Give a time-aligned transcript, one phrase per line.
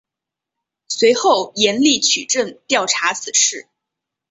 [0.87, 3.67] 随后严厉取证调查此事。